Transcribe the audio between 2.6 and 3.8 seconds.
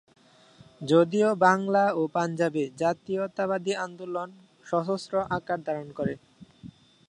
জাতীয়তাবাদী